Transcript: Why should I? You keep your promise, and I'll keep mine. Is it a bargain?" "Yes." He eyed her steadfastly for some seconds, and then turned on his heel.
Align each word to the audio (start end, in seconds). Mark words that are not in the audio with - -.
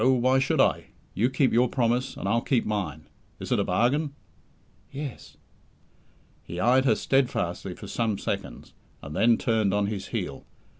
Why 0.03 0.39
should 0.39 0.59
I? 0.59 0.85
You 1.13 1.29
keep 1.29 1.53
your 1.53 1.69
promise, 1.69 2.17
and 2.17 2.27
I'll 2.27 2.41
keep 2.41 2.65
mine. 2.65 3.05
Is 3.39 3.51
it 3.51 3.59
a 3.59 3.63
bargain?" 3.63 4.13
"Yes." 4.91 5.37
He 6.43 6.59
eyed 6.59 6.85
her 6.85 6.95
steadfastly 6.95 7.75
for 7.75 7.85
some 7.85 8.17
seconds, 8.17 8.73
and 9.03 9.15
then 9.15 9.37
turned 9.37 9.75
on 9.75 9.85
his 9.85 10.07
heel. 10.07 10.43